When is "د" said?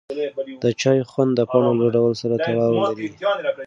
0.63-0.65, 1.35-1.41